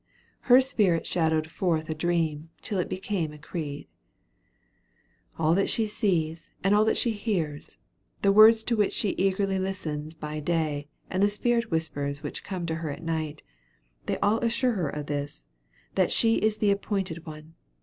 [0.49, 3.87] "Her spirit shadowed forth a dream, till it became a creed."
[5.37, 7.77] All that she sees and all that she hears
[8.23, 12.65] the words to which she eagerly listens by day, and the spirit whispers which come
[12.65, 13.43] to her at night,
[14.07, 15.45] they all assure her of this,
[15.93, 17.53] that she is the appointed one.